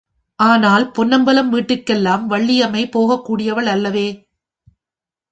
[0.39, 4.07] ஆனால், பொன்னம்பலம் வீட்டிற்கெல்லாம் வள்ளியம்மை போகக் கூடியவள் அல்லவே!